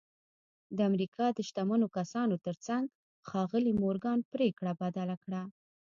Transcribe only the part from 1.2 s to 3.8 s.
د شتمنو کسانو ترڅنګ ښاغلي